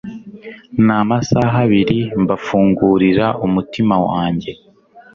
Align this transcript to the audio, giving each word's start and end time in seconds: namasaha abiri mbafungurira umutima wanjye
namasaha 0.85 1.57
abiri 1.65 1.99
mbafungurira 2.21 3.27
umutima 3.45 3.95
wanjye 4.07 4.51